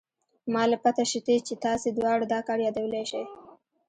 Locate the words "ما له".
0.53-0.77